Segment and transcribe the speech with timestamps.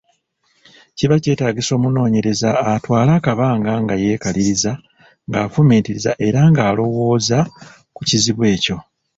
[0.97, 4.71] Kiba kyetaagisa omunoonyereza atwale akabanga nga yeekaliriza,
[5.27, 7.39] ng’afumiitiriza era ng’alowooza
[7.95, 8.77] ku kizibu ekyo.